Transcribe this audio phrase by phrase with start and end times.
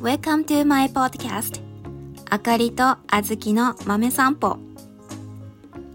[0.00, 1.60] Welcome to my podcast.
[2.30, 4.56] あかりとあずきの豆散歩。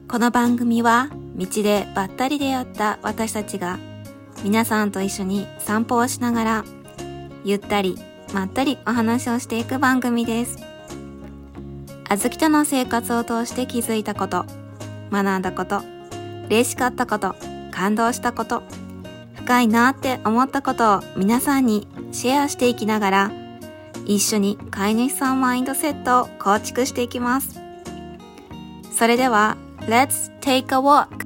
[0.08, 3.80] この番組は道でばったり出会った私たちが
[4.44, 6.66] 皆さんと一緒に散歩をしながら
[7.44, 7.98] ゆったり
[8.32, 10.60] まったりお話をしていく番組です。
[12.08, 14.46] あずきとの生活を通して気づいたこと
[15.12, 15.82] 学んだこと
[16.46, 17.34] 嬉しかったこと
[17.72, 18.62] 感動したこと
[19.34, 23.45] 深いなって思ったことを皆さんにシェアしていきながら
[24.08, 27.60] 一緒に飼い主さんマインドセットを構築していきます。
[28.92, 31.26] それでは Let's take a walk!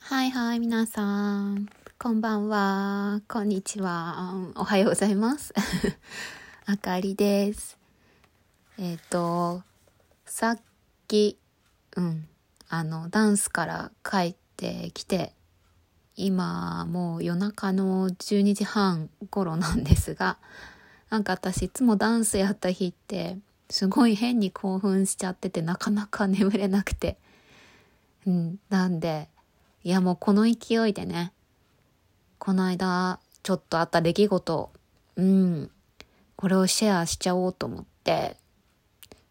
[0.00, 4.34] はいはい皆さんこんばんはこんにちは。
[4.56, 5.54] おはようございます。
[6.66, 7.78] あかりです。
[8.76, 9.62] えっ、ー、と
[10.26, 10.60] さっ
[11.06, 11.38] き
[11.96, 12.28] うん
[12.68, 15.32] あのダンスから帰ってきて
[16.16, 20.38] 今もう夜中の12時半頃なんですが
[21.10, 23.38] なんか私いつもダンスやった日って
[23.70, 27.18] すごい変に興奮しちゃっててなかなか眠れなくて。
[28.26, 29.28] うんなんで
[29.82, 31.32] いやもうこの勢いでね
[32.38, 34.72] この間ちょっとあった出来事
[35.16, 35.70] うん
[36.36, 38.36] これをシェアしちゃおうと思って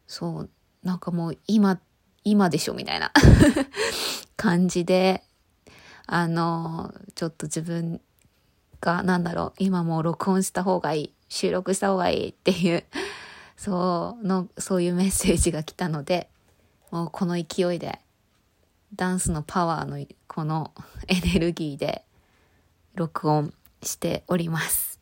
[0.08, 0.50] そう
[0.84, 1.80] なんかもう今
[2.24, 3.12] 今でしょみたいな
[4.38, 5.24] 感じで
[6.06, 8.02] あの、ちょっと自分
[8.82, 12.84] が、なんだろう、今もう録音した方がいい、収録した方がいいっていう、
[13.58, 16.30] そうの、そういうメッセージが来たので、
[16.92, 18.00] もうこの勢いで、
[18.96, 20.72] ダンスのパワーのこの
[21.08, 22.04] エネルギーで
[22.96, 25.00] 録音しております。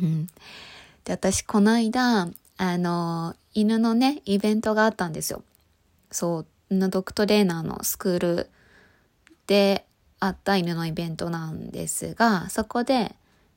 [0.00, 0.26] うん。
[1.04, 5.44] で、私この間、あの、犬のね、イベントがあったんですよ。
[6.10, 8.50] そう、ドッグトレーナーのスクール
[9.46, 9.84] で
[10.20, 13.16] あった犬のイベントなんですが、そこで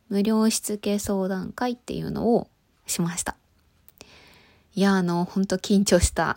[0.09, 2.47] 無料しつけ相談会っていうのを
[2.87, 3.35] しました。
[4.75, 6.35] いや、あの、ほんと緊張した。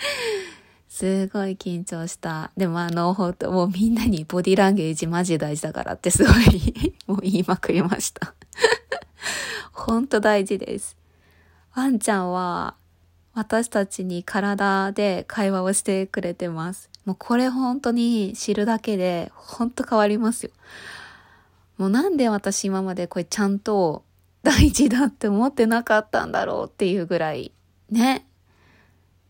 [0.88, 2.50] すごい緊張した。
[2.56, 8.34] でもあの、ほんともうみんなにボディランゲージマジ大事だからってすごい もう言いまくりました
[9.72, 10.96] ほんと大事です。
[11.74, 12.76] ワンちゃんは
[13.34, 16.88] 私たちに体で会話をしてくれてます。
[17.04, 20.50] もうこれ本当に知るだけで本当変わりますよ。
[21.76, 24.04] もうなんで私今までこれちゃんと
[24.42, 27.52] 大事だって思ってなかったんだろうっていうぐらい
[27.90, 28.26] ね。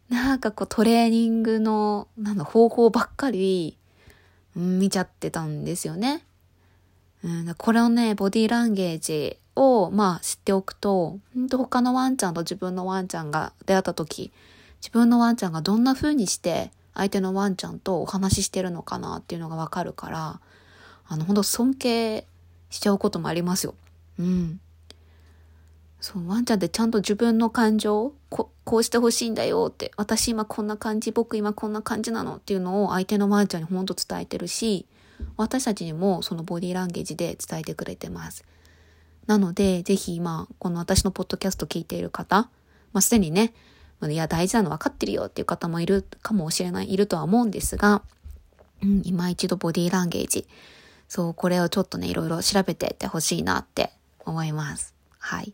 [0.08, 3.78] なんかこうトレーニングのなんだ方法ばっかり、
[4.56, 6.24] うん、見ちゃってたんですよね。
[7.24, 14.30] うん、これをね、ボディーランゲージをまあ知っておくと、本当他のワンちゃんと自分のワンちゃんが出会った時、
[14.80, 20.40] 自分のワンちゃんがどんな風にして相手のワンちゃんとお話ししてるのかなっていうのがわかるから、
[21.06, 22.26] あの、本当尊敬
[22.70, 23.74] しちゃうこともありますよ。
[24.18, 24.60] うん。
[26.00, 34.86] そう、ワンちゃんってちゃんと自分の感情、ここうしてほしいんだよって、私今こんな感じ、僕今こんな感じなのっていうのを相手のワンちゃんにほんと伝えてるし、
[35.36, 38.44] 私たちにもそのボディーランゲージで伝えてくれてます。
[39.26, 42.48] なので、ぜひ今、この私のポッドキャスト聞いている方、
[42.92, 43.54] まあ、すでにね、
[44.12, 48.02] いや、大事なの分かってるよっていう方もいるかもしれない、いるとは思うんですが、
[48.82, 50.46] うん、今一度ボディーランゲージ。
[51.08, 53.90] そう、これをちょっとね、いろいろ調べてってほしいなって
[54.24, 54.94] 思います。
[55.18, 55.52] はい。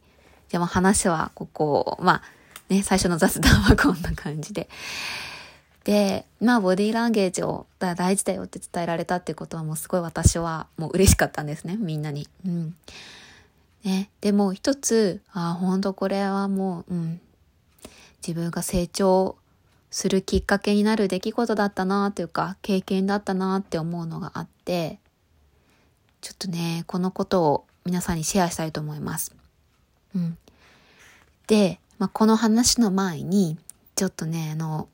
[0.48, 2.22] じゃあ、話はここ、まあ、
[2.68, 4.68] ね、最初の雑談はこんな感じで。
[5.84, 12.28] で、まあ、ボディーランゲージを大事だよって伝えられたっていうことはもうすごい私はもう嬉しかったんですね、みんなに。
[12.46, 12.74] うん。
[13.84, 17.20] ね、でも一つ、あ、ほんとこれはもう、うん、
[18.26, 19.36] 自分が成長
[19.90, 25.00] するきっかけになる出来事だったなというか経験だったなって思うのがあって
[26.20, 29.34] ちょっとねこのことを皆さんにシェアしたいと思います。
[30.14, 30.38] うん、
[31.46, 33.58] で、まあ、この話の前に
[33.96, 34.88] ちょっとねあの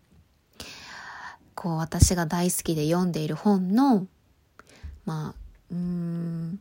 [1.54, 4.06] こう私が大好きで読んでいる本の
[5.04, 5.40] まあ
[5.72, 6.60] うん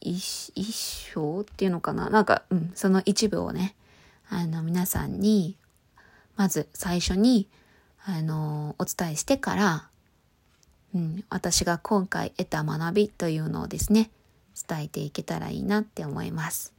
[0.00, 2.08] 一一章っていうのかな？
[2.08, 3.74] なんか、うん、その一部をね
[4.30, 5.57] あの皆さんに
[6.38, 7.48] まず最初に、
[8.04, 9.88] あの、お伝えしてから、
[10.94, 14.10] うん、私が今回得た学びというのをですね、
[14.68, 16.72] 伝えていけたらいいなって思います。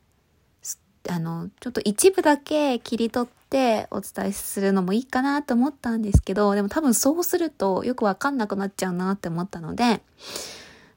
[1.10, 10.02] あの、ちょっと一部だけ切り取ってお伝えするのもいいかなと思ったんですけど、でも多分そうするとよくわかんなくなっちゃうなって思ったので、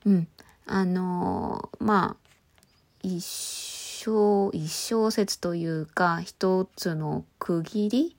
[0.06, 0.28] うん、
[0.66, 2.28] あのまあ、
[3.02, 8.16] 一小、一小節というか、一つの区切り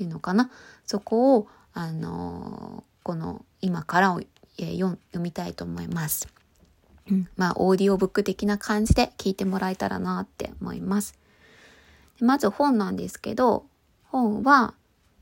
[0.00, 0.50] ていうのかな？
[0.86, 4.16] そこをあのこの今から
[4.58, 6.28] えー、読みたいと思います。
[7.10, 11.18] うん、まあ、オーディオブック的な感じで聞いてもらえたらなって思います。
[12.20, 13.64] まず本なんですけど、
[14.04, 14.74] 本は、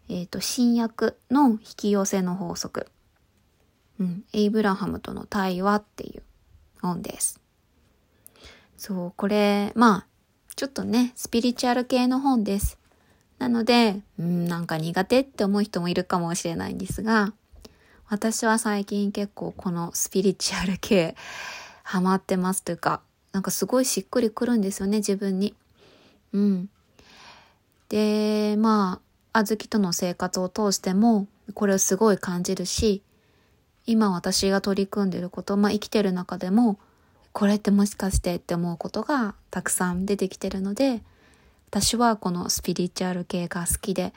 [0.09, 2.89] えっ、ー、と、新約の引き寄せの法則。
[4.01, 6.23] うん、エイブラハムとの対話っていう
[6.83, 7.41] 本です。
[8.77, 10.07] そう、これ、まあ、
[10.57, 12.77] ちょっとね、スピリチュアル系の本です。
[13.39, 17.33] なので、うん、なんか苦手って思う人もいるかもしれないんですが、
[18.09, 21.15] 私は最近結構このスピリチュアル系
[21.83, 23.01] ハマってますというか、
[23.33, 25.55] なんかすごいしっくりくるんですよね、自分に。
[26.33, 26.71] うん。
[27.89, 29.01] で、ま
[29.33, 33.03] あ、あずきとの生活を通しても、これをすごい感じるし、
[33.87, 36.79] 今私が取り組んでること、まあ生きてる中でも、
[37.33, 41.03] これってもしかしてって思うことがたくさん出てきてるので、
[41.71, 44.15] 私はこのスピリチュアル系が好きで、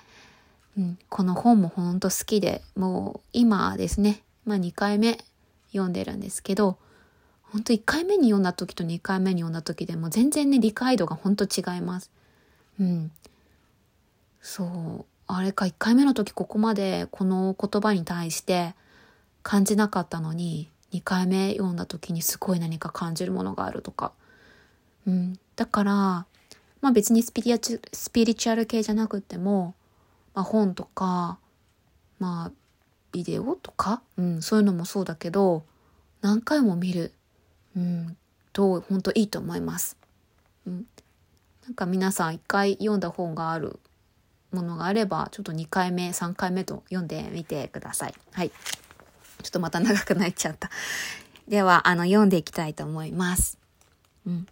[0.78, 5.18] うん、この本もほんと好きで、もう今ですね、まあ2回目
[5.74, 6.78] 読んでるんですけど、
[7.44, 12.10] 本当1回目に読んだ時と2回目に読んだ時でも全然ね、理解度が本当違います。
[12.80, 13.12] うん。
[14.42, 15.06] そう。
[15.28, 18.76] あれか、1回目の時ここまでこの言葉に対して
[19.44, 24.14] 感じなかったのに、2回目読んだ時にすごい何か感じるものがあるとか。
[25.06, 25.38] うん。
[25.58, 26.26] だから、
[26.82, 29.76] まあ別にスピリチュスピリチュアル系じゃなくても、
[30.34, 31.38] まあ本とか、
[32.20, 32.52] まあ
[33.12, 35.64] ビデオとか、うん、そういうのもそうだけど、
[36.22, 37.14] 何回も見る、
[37.76, 38.18] うん、
[38.54, 39.98] と本当いいと思います。
[40.66, 40.86] うん。
[41.64, 43.80] なんか皆さん一回読んだ本がある
[44.52, 48.14] ものがあれば、ちょっと2回目、3回目と読んでみてください。
[48.34, 48.50] はい。
[48.50, 50.70] ちょっとまた長くなっちゃった。
[51.48, 53.58] では、あの、読んでいきたいと思います。
[54.26, 54.48] うん。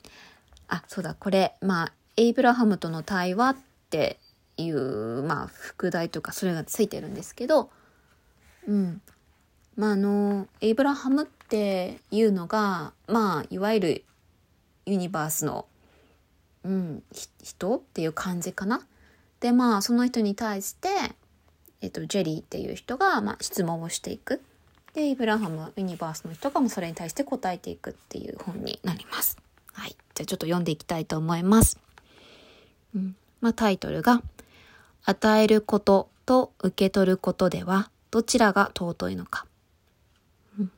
[0.67, 3.55] あ、そうだ、これ、まあ、エイブラハムとの対話っ
[3.89, 4.19] て
[4.57, 7.69] いう、まあ、副題とか、それがついてるんですけど、
[8.67, 9.01] うん。
[9.77, 14.03] まあ、あの、エイブラハムっていうのが、まあ、いわゆる
[14.85, 15.65] ユニバースの、
[16.65, 17.03] うん、
[17.41, 18.85] 人っていう感じかな。
[19.39, 20.89] で、まあ、その人に対して、
[21.79, 24.41] えっと、ジェリーっていう人が、まあ、質問をしていく。
[24.93, 29.37] で、イブラハムユニバースの人がもそれに対して答えていくっていう本になります。
[29.71, 29.95] はい。
[30.15, 31.79] じゃあちょっと読んでいきたいと思います。
[33.41, 34.21] まあタイトルが、
[35.03, 39.45] 与えることと受け取ることではどちらが尊いのか。
[40.59, 40.71] うん、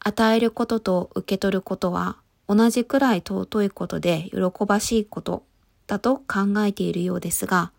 [0.00, 2.16] 与えることと受け取ることは
[2.48, 5.44] 同じくらい尊いことで喜ばしいこと
[5.86, 7.72] だと考えているようですが、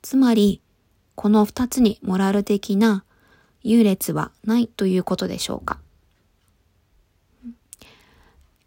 [0.00, 0.60] つまり、
[1.14, 3.04] この二つにモラル的な
[3.62, 5.78] 優劣はないということでしょうか。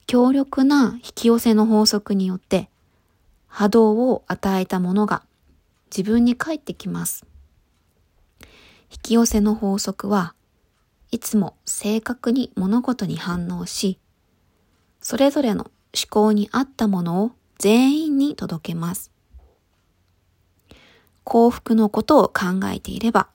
[0.07, 2.69] 強力な引き寄せの法則によって
[3.57, 5.23] 波動を与えたものが
[5.85, 7.25] 自分に返ってきます。
[8.91, 10.35] 引き寄せの法則は
[11.09, 13.97] いつも正確に物事に反応し、
[14.99, 19.09] それぞれの思考に合ったものを全員に届けます。
[21.23, 23.29] 幸福のことを考えていれば、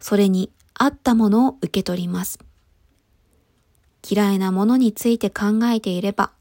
[0.00, 2.40] それにあったものを受け取ります。
[4.10, 6.32] 嫌いなものについて考えていれば、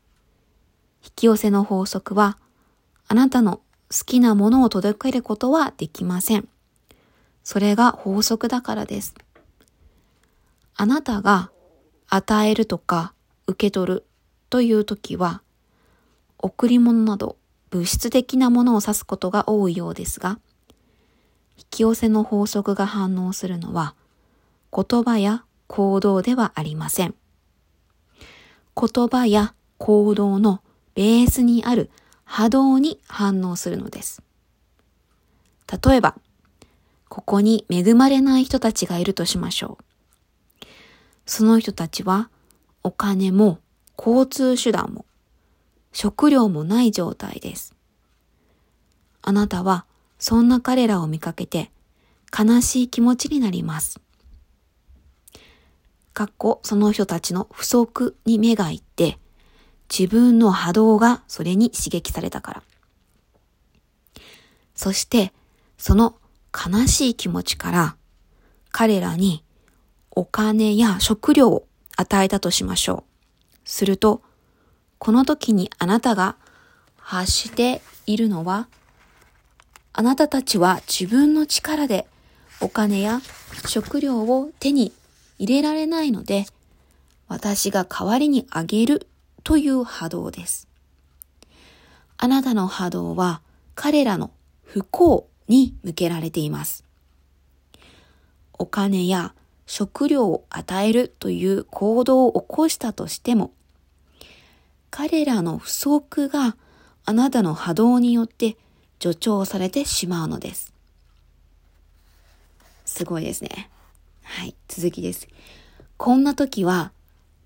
[1.04, 2.40] 引き寄せの法則は、
[3.12, 3.62] あなたの
[3.92, 6.48] 好きなものを届けることはできません。
[7.44, 9.16] それが法則だからです。
[10.76, 11.50] あなたが
[12.08, 13.14] 与えるとか
[13.48, 14.06] 受け取る
[14.52, 15.42] という時は、
[16.38, 17.38] 贈り物など
[17.72, 20.40] 物質的なものを指すことが多いようですが、
[21.58, 23.96] 引き寄せの法則が反応するのは、
[24.72, 27.16] 言葉や行動ではありません。
[28.80, 30.62] 言葉や行動の
[30.94, 31.90] ベースにある
[32.32, 34.22] 波動に反応するのです。
[35.84, 36.16] 例えば、
[37.10, 39.80] ここに恵まれない人たちがいるとしましょ
[40.62, 40.66] う。
[41.26, 42.30] その人たちは
[42.84, 43.58] お金も
[43.98, 45.06] 交通手段も
[45.92, 47.74] 食料もない状態です。
[49.24, 49.86] あなたは
[50.20, 51.72] そんな彼らを見かけて
[52.32, 54.00] 悲しい気持ちになります。
[56.14, 59.18] かっこその人たちの不足に目がいって、
[59.90, 62.64] 自分の波動がそれに刺激されたから。
[64.76, 65.34] そして、
[65.78, 66.16] その
[66.54, 67.96] 悲しい気持ちから、
[68.72, 69.44] 彼らに
[70.12, 73.04] お金や食料を与えたとしましょ
[73.66, 73.70] う。
[73.70, 74.22] すると、
[75.00, 76.36] この時にあなたが
[76.98, 78.68] 発しているのは、
[79.94, 82.08] あなたたちは自分の力で
[82.62, 83.22] お金や
[83.66, 84.94] 食料を手に
[85.40, 86.46] 入れられないので、
[87.28, 89.08] 私が代わりにあげる
[89.44, 90.68] という波動です。
[92.18, 93.42] あなたの波動は
[93.76, 94.32] 彼らの
[94.64, 96.84] 不幸に向けられています。
[98.58, 99.34] お金や
[99.66, 103.54] 食料を与えるという行動を起こしたとしても、
[104.92, 106.58] 彼らの不足が
[107.06, 108.58] あなたの波動によって
[109.02, 110.74] 助長されてしまうのです。
[112.86, 113.70] すごいですね。
[114.24, 115.28] はい、続きです。
[115.98, 116.92] こんな時は、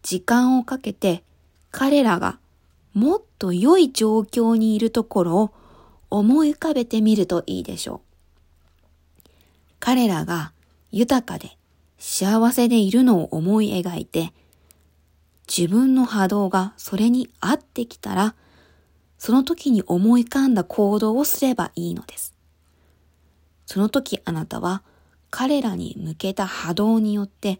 [0.01, 1.23] 時間をかけて
[1.73, 2.37] 彼らが
[2.93, 5.53] もっと良い状況にいるところを
[6.11, 9.29] 思い浮かべてみるといいでしょう。
[9.79, 10.53] 彼らが
[10.91, 11.57] 豊かで
[11.97, 14.33] 幸せでいるのを思い描いて、
[15.47, 18.35] 自分の波動がそれに合ってきたら、
[19.17, 22.35] その時に思い浮かんだ行動をすればいいのです。
[23.65, 24.83] その時あなたは
[25.31, 27.59] 彼らに向けた波動によって、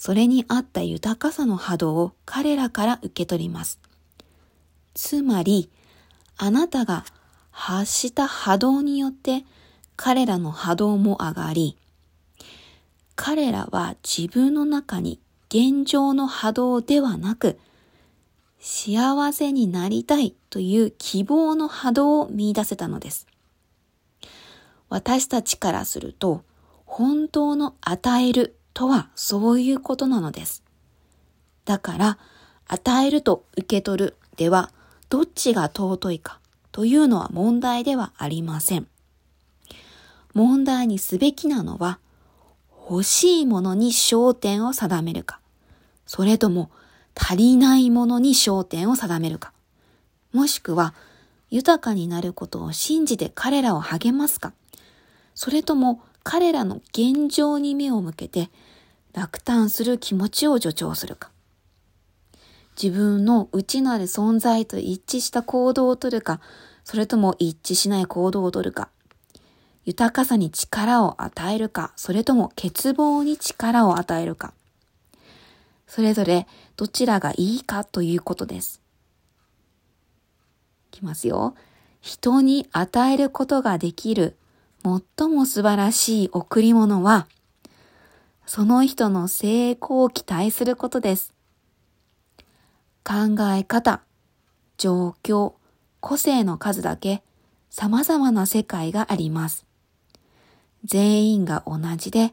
[0.00, 3.78] それに合った豊かさの波動を彼らから受け取ります。
[4.94, 5.68] つまり、
[6.38, 7.04] あなたが
[7.50, 9.44] 発した波動によって
[9.96, 11.76] 彼らの波動も上がり、
[13.14, 17.58] 彼らは自分の中に現状の波動ではなく、
[18.58, 23.26] 幸せになりたいという希望の波動を見出せたのです。
[24.88, 26.42] 私たちからすると、
[26.86, 30.62] 本当の与えるとはそういうことなのです。
[31.64, 32.18] だから、
[32.66, 34.70] 与えると受け取るでは、
[35.08, 36.40] どっちが尊いか
[36.72, 38.86] というのは問題ではありません。
[40.34, 41.98] 問題にすべきなのは、
[42.88, 45.40] 欲しいものに焦点を定めるか、
[46.06, 46.70] それとも
[47.14, 49.52] 足りないものに焦点を定めるか、
[50.32, 50.94] もしくは
[51.50, 54.52] 豊かになることを信じて彼らを励ますか、
[55.34, 58.50] それとも彼らの現状に目を向けて
[59.12, 61.30] 落胆する気持ちを助長するか。
[62.80, 66.40] 自分の内なる存在と一致した行動をとるか、
[66.84, 68.88] それとも一致しない行動をとるか。
[69.84, 74.54] 豊かさに力を与えるか、それとも欠乏に力を与えるか。
[75.86, 76.46] それぞれ
[76.76, 78.80] どちらがいいかということです。
[80.92, 81.54] いきますよ。
[82.00, 84.36] 人に与えることができる
[84.82, 87.26] 最も素晴らしい贈り物は、
[88.46, 91.34] その人の成功を期待することです。
[93.04, 94.02] 考え方、
[94.78, 95.54] 状況、
[96.00, 97.22] 個性の数だけ
[97.68, 99.66] 様々な世界があります。
[100.84, 102.32] 全員が同じで、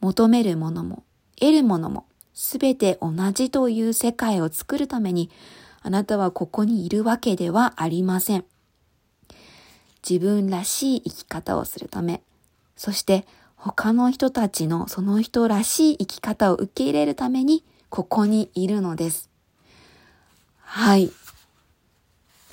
[0.00, 1.04] 求めるものも
[1.38, 5.30] 得るものもすべて同じという世界を作るために、
[5.80, 8.44] あなたはここにいるわけではありません。
[10.08, 12.22] 自分らしい生き方をするため、
[12.76, 19.30] そして他の人たちのその人らしい生き方を受け入れるために、ここにいるのです。
[20.60, 21.10] はい。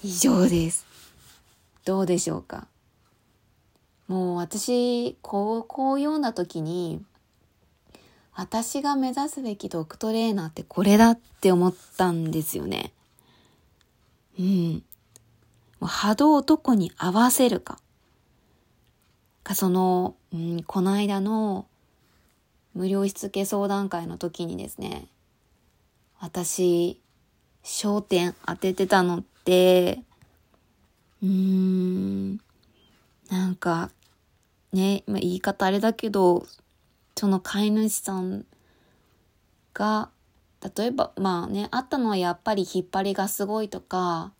[0.03, 0.85] 以上です。
[1.85, 2.67] どうでしょうか？
[4.07, 7.01] もう私、こう、こう読んだ時に、
[8.33, 12.93] 私が目指すべきドクトレーナーってこれだって思ったんですよね。
[14.39, 14.83] うん。
[15.85, 17.79] 波動をどこに合わせるか。
[19.43, 21.67] か、その、うん、この間の
[22.73, 25.07] 無料しつけ相談会の時にですね、
[26.19, 26.99] 私、
[27.63, 30.01] 焦点当ててたのって、
[31.21, 32.39] うーん、
[33.29, 33.91] なんか、
[34.71, 36.45] ね、まあ、言い方あれだけど、
[37.15, 38.45] その飼い主さん
[39.73, 40.09] が、
[40.75, 44.31] 例えば、まあね、あったのはやっぱり引っ張りがすごいとか、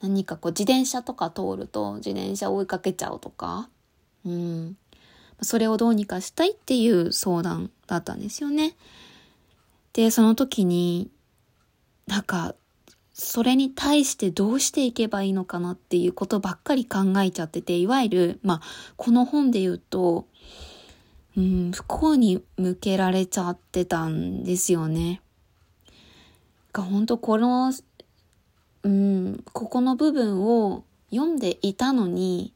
[0.00, 3.68] 何かこう自転車とか通ると自転車追いかけちゃうとか、
[4.24, 4.76] うん。
[5.42, 8.76] それをどうにかしたいっていう相談だったんですよね。
[9.92, 11.10] で、その時に、
[12.06, 12.54] なんか、
[13.12, 18.60] それに対してどうしていけばいいのかなっていうことばっかり考えちゃってて、いわゆる、まあ、
[18.96, 20.26] この本で言うと、
[21.36, 25.20] うん、不幸に向けられちゃってたんですよね。
[26.72, 27.72] が、本当この、
[28.82, 32.52] うん、ここの部分を読んでいたのに、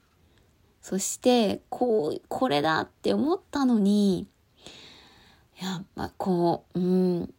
[0.81, 4.27] そして、こう、これだって思ったのに、
[5.61, 7.33] やっぱこう、うん、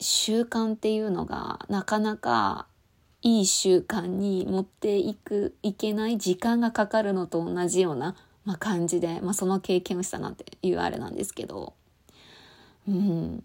[0.00, 2.66] 習慣っていうのがなかなか
[3.22, 11.72] いい習慣に持っていく、いけない時間がかかるのと同じような、まあ、感じで、まあ、その経験をしたなっていうあれなんですけど、
[12.86, 13.42] うん。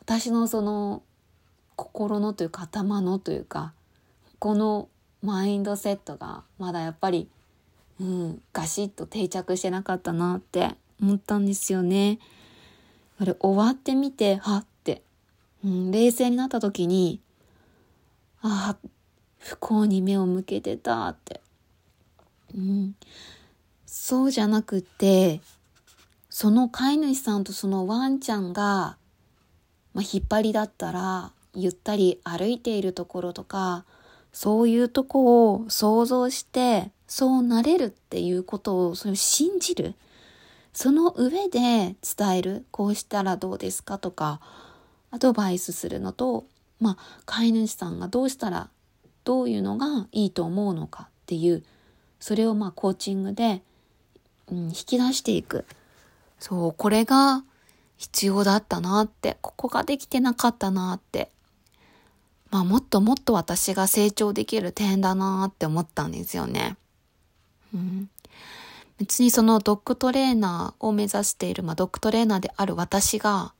[0.00, 1.02] 私のその
[1.78, 3.72] 心のというか頭のというか、
[4.40, 4.88] この
[5.22, 7.28] マインドセットがまだやっぱり、
[8.00, 12.18] うん、ガシッと定着してなかったなって思ったんですよね。
[13.20, 15.02] あれ終わってみて、はって
[15.64, 17.20] うん、冷静になった時に、
[18.42, 18.88] ああ、
[19.38, 21.40] 不幸に目を向けてたって。
[22.56, 22.96] うん、
[23.86, 25.40] そうじゃなくて、
[26.28, 28.96] その飼い主さんとそのワンちゃんが、
[29.94, 33.84] まあ、引っ張りだったら、ゆったり歩いているところとか、
[34.32, 39.94] そういうとこを想像して、そうなれるっていうことを、それを信じる。
[40.72, 42.64] その上で伝える。
[42.70, 44.40] こうしたらどうですかとか、
[45.10, 46.44] アドバイスするのと、
[46.80, 46.96] まあ、
[47.26, 48.68] 飼い主さんがどうしたら、
[49.24, 51.64] どういうのがいいと思うのかっていう、
[52.20, 53.62] それをまあ、コーチングで、
[54.50, 55.64] うん、引き出していく。
[56.38, 57.42] そう、これが
[57.96, 61.32] 必要だったなって、ここができてなかったなって。
[62.50, 66.76] まあ、もっともっと私が成長できる点だなって思ったんですよね。
[67.74, 68.08] うん、
[68.98, 73.52] 別にそのドッグトレーナーを目指している、まあ、ドッグトレーナーである私が、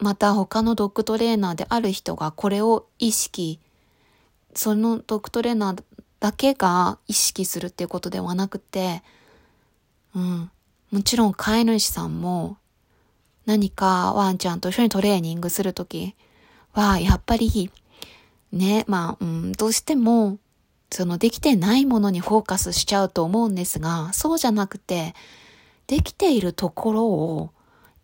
[0.00, 3.58] また他のドッグトレーナーである人がこれを意識、
[4.54, 5.82] そのドッグトレーナー
[6.20, 9.02] だけが意識するっていうことではなくて、
[10.14, 10.50] うん。
[10.92, 12.58] もちろん飼い主さんも
[13.46, 16.14] 何かワンちゃんと一緒にトレーニングするとき
[16.72, 17.70] は、やっぱり、
[18.52, 20.38] ね、まあ、うん、どうしても、
[20.90, 25.14] そのできてないものにフォーカスしちゃうと思うんですが、そうじゃなくて、
[25.86, 27.50] できているところを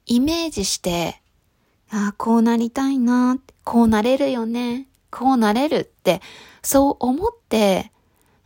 [0.06, 1.20] イメージして
[1.90, 6.20] ああ、こうなりたいな、こうなれるよね、こうなれるって、
[6.62, 7.92] そう思って、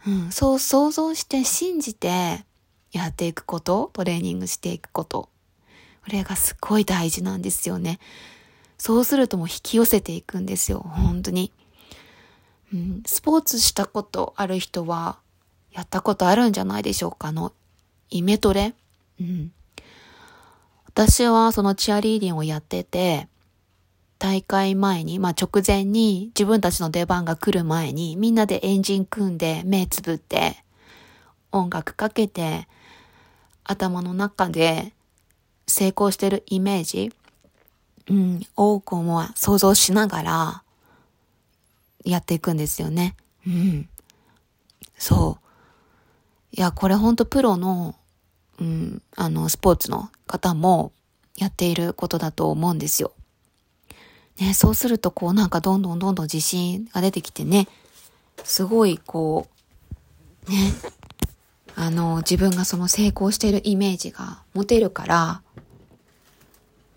[0.07, 2.45] うん、そう想像して信じて
[2.93, 5.29] やっていくこと、トレーニングしていくこと。
[6.05, 7.99] これがすごい大事なんですよね。
[8.82, 11.52] そうするともう引き寄せていくんですよ、本当に。
[12.74, 15.20] うん、スポーツしたことある人は、
[15.70, 17.52] やったことあるんじゃないでしょうか、あの、
[18.10, 18.74] イメトレ？
[19.20, 19.52] うん。
[20.88, 23.28] 私はそのチアリーディングをやってて、
[24.18, 30.56] 大会前に、まあ直前に自分たちの出番が来る前にみんなでエンジン組んで目つぶって
[31.52, 32.66] 音楽かけて
[33.62, 34.92] 頭の中で
[35.68, 37.12] 成功してるイメージ、
[38.09, 40.62] うん、多くも想像しながら
[42.04, 43.17] やっていくんですよね。
[43.47, 43.88] うん。
[44.99, 46.56] そう。
[46.56, 47.95] いや、これほんとプロの、
[48.60, 50.93] うん、あの、スポーツの方も
[51.36, 53.12] やっていることだと思うんですよ。
[54.38, 57.69] ね、そうするとこうなんかどんどんどんどん自信が出てきてね、
[58.45, 59.47] すごいこ
[60.49, 60.73] う、ね、
[61.76, 65.43] あの、自分がその成功しているイメージが持てるから、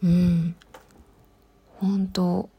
[0.03, 0.55] うん、
[1.85, 2.49] 本当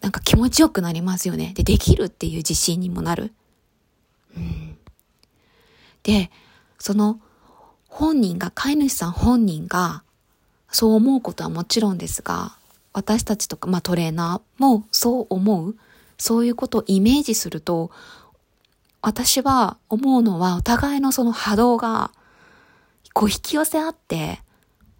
[0.00, 1.52] なんか気持ちよくなりますよね。
[1.54, 3.32] で、できるっていう自信にもなる。
[4.36, 4.78] うん、
[6.02, 6.30] で、
[6.78, 7.20] その
[7.88, 10.04] 本人が、飼い主さん本人が
[10.70, 12.56] そう思うことはもちろんですが、
[12.92, 15.76] 私たちとか、まあトレーナーもそう思う、
[16.16, 17.90] そういうことをイメージすると、
[19.02, 22.12] 私は思うのはお互いのその波動が
[23.12, 24.40] こう引き寄せ合って、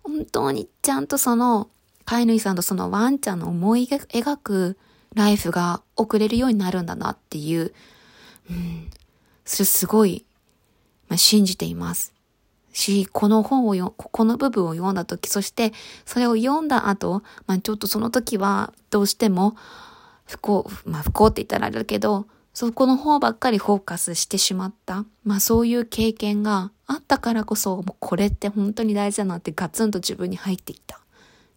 [0.03, 1.69] 本当にちゃんとその
[2.09, 4.79] 飼い主さんとそのワンちゃんの思い描く
[5.15, 7.75] ライフが送れるようになるんだなっていう、
[8.51, 8.89] うん、
[9.45, 10.25] それすごい、
[11.09, 12.15] まあ、信じています。
[12.73, 15.75] し、この本をよ、この部分を読んだ時、そして
[16.07, 19.55] それを読んだ後、まあちょっとその時はどうしても
[20.25, 25.05] 不幸、まあ不幸って言ったらあれだけど、そこの方ばっかりフォーカスしてしまった。
[25.25, 31.01] まあそういう経験があったからこそ、もうこれって本当に大事だなってガツンと自分に入ってきた。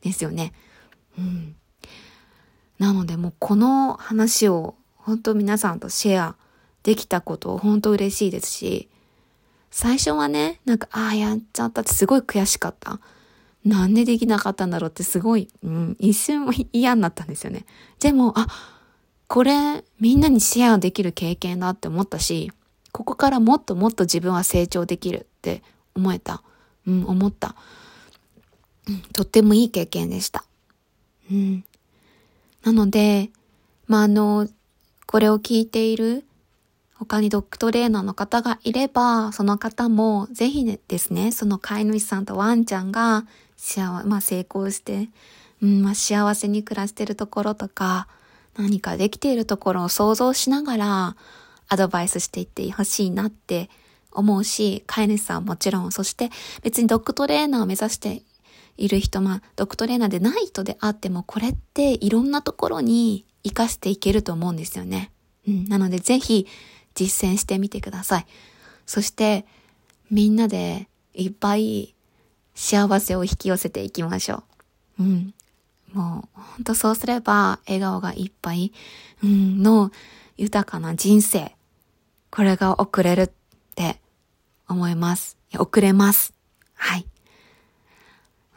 [0.01, 0.53] ですよね。
[1.17, 1.55] うん。
[2.79, 6.35] なのでもうこの話を本当皆さんとシェア
[6.83, 8.89] できたこと本当嬉しいですし、
[9.71, 12.99] 最初はね、なんか、ああ、やっちゃったってすごい悔しかった。
[13.63, 17.65] なんでできなかったんだろうってすごい、うん、一瞬も嫌になったんですよね。
[17.99, 18.47] でも、あ、
[19.27, 22.51] これ、みんなにシェアできる経験だって思ったし、
[22.91, 25.63] ここからもっともっと自分は成長できるって
[25.95, 26.43] 思えた。
[26.85, 27.55] うん、思った。
[28.87, 30.43] うん、とってもいい経験でした。
[31.31, 31.63] うん。
[32.63, 33.29] なので、
[33.87, 34.47] まあ、あの、
[35.05, 36.23] これを聞いている
[36.93, 43.25] 他にドッグトレーナーの方がいれば、その方もぜひですね、その飼い主さんとワンちゃんが
[43.57, 45.09] 幸、まあ、成功して、
[45.61, 48.07] うんまあ、幸せに暮らしてるところとか、
[48.55, 51.15] 何かできているところを想像しながら
[51.69, 53.69] アドバイスしていってほしいなって
[54.11, 56.29] 思うし、飼い主さんもちろん、そして
[56.61, 58.21] 別にドッグトレーナーを目指して
[58.77, 65.11] いる人、まあ、ドッグトレーナーでない人であっても、これっていろんなところに活かしていけると思うんですよね。
[65.47, 66.47] うん、なのでぜひ、
[66.95, 68.25] 実践してみてください。
[68.85, 69.45] そして、
[70.09, 71.95] みんなでいっぱい
[72.55, 74.43] 幸せを引き寄せていきましょ
[74.99, 75.03] う。
[75.03, 75.33] うん。
[75.93, 78.71] もう、ほんとそうすれば、笑顔がいっぱい、
[79.23, 79.91] うん、の
[80.37, 81.55] 豊かな人生。
[82.29, 83.29] これが送れるっ
[83.75, 83.99] て
[84.67, 85.37] 思います。
[85.57, 86.33] 送れます。
[86.73, 87.05] はい。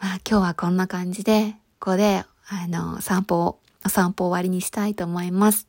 [0.05, 5.67] まあ今日はこんな感じで、ここで、あの、散歩を、お散歩終わりにしたいと思います。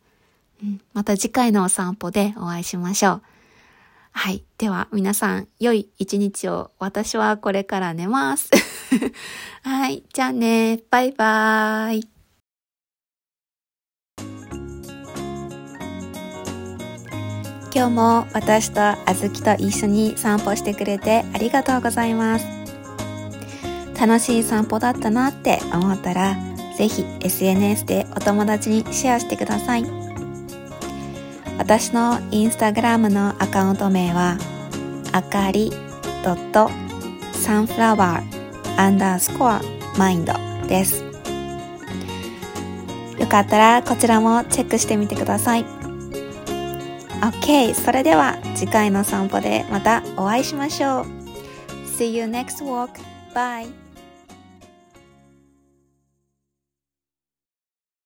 [0.61, 3.21] うん、また次回のお散歩でお会いしましょう。
[4.11, 4.43] はい。
[4.57, 6.71] では、皆さん、良い一日を。
[6.79, 8.49] 私はこれから寝ます。
[9.63, 10.03] はい。
[10.11, 10.81] じゃあね。
[10.89, 12.09] バイバーイ。
[17.73, 22.54] 今日も私とあずきと一緒に散歩してくれてありがとうございます。
[24.05, 26.35] 楽しい散歩だったなって思ったら、
[26.77, 29.85] ぜひ SNS でお友達にシェアしてください。
[31.57, 34.37] 私のインスタグラムのアカウント名は、
[35.11, 35.71] あかり
[37.33, 39.61] サンフラワーアンダースコア
[39.97, 40.33] マインド
[40.67, 41.03] です。
[43.17, 45.65] よかったらこちらもチェックしてみてください。
[47.21, 47.73] OK!
[47.73, 51.05] それでは次回の散歩でまたお会いしましょう。
[51.97, 52.89] See you next walk.
[53.33, 53.84] Bye!